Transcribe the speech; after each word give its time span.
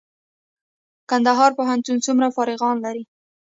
کندهار 1.09 1.51
پوهنتون 1.57 1.97
څومره 2.05 2.27
فارغان 2.35 2.75
لري؟ 2.85 3.03